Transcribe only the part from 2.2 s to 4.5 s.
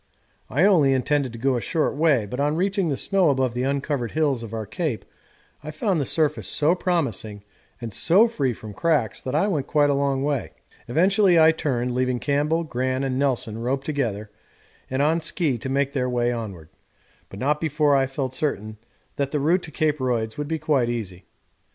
but on reaching the snow above the uncovered hills